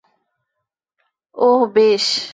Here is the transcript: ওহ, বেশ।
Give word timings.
ওহ, 1.37 1.61
বেশ। 1.73 2.05